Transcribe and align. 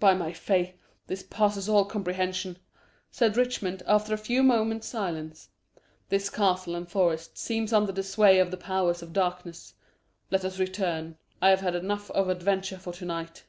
"By 0.00 0.14
my 0.14 0.32
fay, 0.32 0.76
this 1.08 1.22
passes 1.22 1.68
all 1.68 1.84
comprehension," 1.84 2.58
said 3.10 3.36
Richmond, 3.36 3.82
after 3.86 4.14
a 4.14 4.16
few 4.16 4.42
moments' 4.42 4.86
silence. 4.88 5.50
"This 6.08 6.30
castle 6.30 6.74
and 6.74 6.88
forest 6.90 7.36
seem 7.36 7.66
under 7.70 7.92
the 7.92 8.02
sway 8.02 8.38
of 8.38 8.50
the 8.50 8.56
powers 8.56 9.02
of 9.02 9.12
darkness. 9.12 9.74
Let 10.30 10.46
us 10.46 10.58
return. 10.58 11.18
I 11.42 11.50
have 11.50 11.60
had 11.60 11.74
enough 11.74 12.10
of 12.12 12.30
adventure 12.30 12.78
for 12.78 12.94
to 12.94 13.04
night." 13.04 13.42